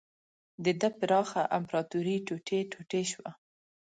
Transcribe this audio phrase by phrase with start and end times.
[0.63, 3.29] د ده پراخه امپراتوري ټوټې ټوټې شوه.